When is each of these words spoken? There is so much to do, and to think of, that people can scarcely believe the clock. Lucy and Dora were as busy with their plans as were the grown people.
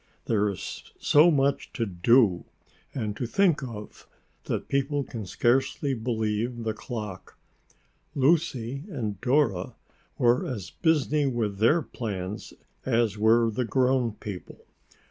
There 0.25 0.49
is 0.49 0.85
so 0.99 1.29
much 1.29 1.71
to 1.73 1.85
do, 1.85 2.45
and 2.91 3.15
to 3.17 3.27
think 3.27 3.61
of, 3.61 4.07
that 4.45 4.67
people 4.67 5.03
can 5.03 5.27
scarcely 5.27 5.93
believe 5.93 6.63
the 6.63 6.73
clock. 6.73 7.37
Lucy 8.15 8.83
and 8.89 9.21
Dora 9.21 9.75
were 10.17 10.43
as 10.43 10.71
busy 10.71 11.27
with 11.27 11.59
their 11.59 11.83
plans 11.83 12.51
as 12.83 13.19
were 13.19 13.51
the 13.51 13.63
grown 13.65 14.13
people. 14.13 14.65